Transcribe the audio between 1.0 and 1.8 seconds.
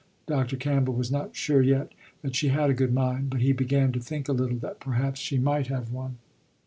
not sure